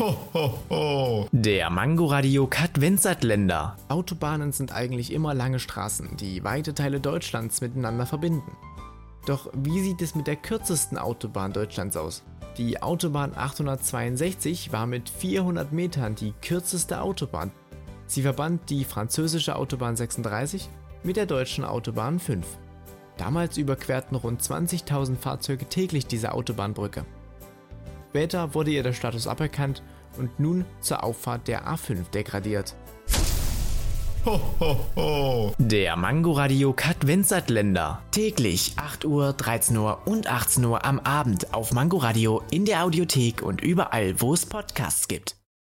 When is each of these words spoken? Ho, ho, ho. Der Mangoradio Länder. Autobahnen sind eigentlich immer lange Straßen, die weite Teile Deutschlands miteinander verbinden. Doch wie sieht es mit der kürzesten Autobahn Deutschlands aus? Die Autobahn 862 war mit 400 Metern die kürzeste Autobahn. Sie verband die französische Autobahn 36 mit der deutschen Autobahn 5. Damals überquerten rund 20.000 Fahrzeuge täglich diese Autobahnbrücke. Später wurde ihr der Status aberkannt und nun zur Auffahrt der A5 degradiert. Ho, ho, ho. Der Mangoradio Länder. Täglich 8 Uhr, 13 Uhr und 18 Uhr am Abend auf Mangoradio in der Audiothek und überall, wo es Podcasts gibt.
Ho, 0.00 0.16
ho, 0.32 0.54
ho. 0.70 1.28
Der 1.30 1.68
Mangoradio 1.68 2.48
Länder. 3.20 3.76
Autobahnen 3.88 4.50
sind 4.50 4.72
eigentlich 4.72 5.12
immer 5.12 5.34
lange 5.34 5.58
Straßen, 5.58 6.16
die 6.16 6.42
weite 6.42 6.72
Teile 6.72 7.00
Deutschlands 7.00 7.60
miteinander 7.60 8.06
verbinden. 8.06 8.56
Doch 9.26 9.50
wie 9.52 9.82
sieht 9.82 10.00
es 10.00 10.14
mit 10.14 10.26
der 10.26 10.36
kürzesten 10.36 10.96
Autobahn 10.96 11.52
Deutschlands 11.52 11.98
aus? 11.98 12.22
Die 12.56 12.80
Autobahn 12.82 13.32
862 13.36 14.72
war 14.72 14.86
mit 14.86 15.10
400 15.10 15.70
Metern 15.70 16.14
die 16.14 16.32
kürzeste 16.40 17.02
Autobahn. 17.02 17.50
Sie 18.06 18.22
verband 18.22 18.70
die 18.70 18.86
französische 18.86 19.54
Autobahn 19.54 19.96
36 19.96 20.70
mit 21.02 21.16
der 21.18 21.26
deutschen 21.26 21.62
Autobahn 21.62 22.18
5. 22.18 22.46
Damals 23.18 23.58
überquerten 23.58 24.16
rund 24.16 24.40
20.000 24.40 25.16
Fahrzeuge 25.16 25.66
täglich 25.66 26.06
diese 26.06 26.32
Autobahnbrücke. 26.32 27.04
Später 28.10 28.54
wurde 28.54 28.72
ihr 28.72 28.82
der 28.82 28.92
Status 28.92 29.28
aberkannt 29.28 29.84
und 30.18 30.40
nun 30.40 30.64
zur 30.80 31.04
Auffahrt 31.04 31.46
der 31.46 31.68
A5 31.68 32.10
degradiert. 32.10 32.74
Ho, 34.26 34.40
ho, 34.58 34.80
ho. 34.96 35.54
Der 35.58 35.96
Mangoradio 35.96 36.74
Länder. 37.48 38.02
Täglich 38.10 38.72
8 38.76 39.04
Uhr, 39.04 39.32
13 39.32 39.76
Uhr 39.76 40.00
und 40.06 40.26
18 40.26 40.64
Uhr 40.64 40.84
am 40.84 40.98
Abend 40.98 41.54
auf 41.54 41.72
Mangoradio 41.72 42.42
in 42.50 42.64
der 42.64 42.84
Audiothek 42.84 43.42
und 43.42 43.62
überall, 43.62 44.20
wo 44.20 44.34
es 44.34 44.44
Podcasts 44.44 45.06
gibt. 45.06 45.39